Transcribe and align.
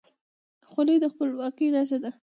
خولۍ 0.69 0.97
د 1.01 1.05
خپلواکۍ 1.13 1.67
نښه 1.75 1.97
ده. 2.03 2.11